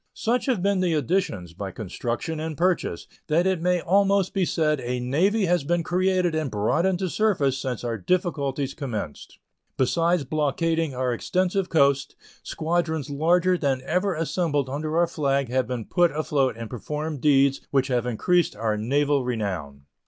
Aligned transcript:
Such 0.15 0.47
have 0.47 0.63
been 0.63 0.79
the 0.79 0.95
additions, 0.95 1.53
by 1.53 1.69
construction 1.69 2.39
and 2.39 2.57
purchase, 2.57 3.05
that 3.27 3.45
it 3.45 3.61
may 3.61 3.79
almost 3.81 4.33
be 4.33 4.45
said 4.45 4.79
a 4.79 4.99
navy 4.99 5.45
has 5.45 5.63
been 5.63 5.83
created 5.83 6.33
and 6.33 6.49
brought 6.49 6.87
into 6.87 7.07
service 7.07 7.55
since 7.59 7.83
our 7.83 7.99
difficulties 7.99 8.73
commenced. 8.73 9.37
Besides 9.77 10.23
blockading 10.23 10.95
our 10.95 11.13
extensive 11.13 11.69
coast, 11.69 12.15
squadrons 12.41 13.11
larger 13.11 13.59
than 13.59 13.81
ever 13.83 14.13
before 14.13 14.23
assembled 14.23 14.69
under 14.71 14.97
our 14.97 15.05
flag 15.05 15.49
have 15.49 15.67
been 15.67 15.85
put 15.85 16.09
afloat 16.13 16.55
and 16.57 16.67
performed 16.67 17.21
deeds 17.21 17.61
which 17.69 17.89
have 17.89 18.07
increased 18.07 18.55
our 18.55 18.77
naval 18.77 19.23
renown. 19.23 19.83